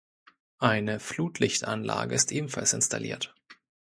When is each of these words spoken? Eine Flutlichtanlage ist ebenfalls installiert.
Eine 0.57 0.99
Flutlichtanlage 0.99 2.15
ist 2.15 2.31
ebenfalls 2.31 2.73
installiert. 2.73 3.35